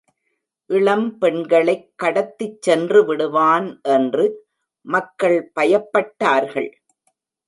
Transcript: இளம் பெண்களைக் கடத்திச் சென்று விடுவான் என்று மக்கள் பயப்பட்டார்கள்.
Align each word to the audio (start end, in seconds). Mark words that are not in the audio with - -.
இளம் 0.69 1.17
பெண்களைக் 1.17 1.91
கடத்திச் 2.03 2.61
சென்று 2.61 3.05
விடுவான் 3.05 3.79
என்று 3.83 4.25
மக்கள் 4.85 5.51
பயப்பட்டார்கள். 5.59 6.71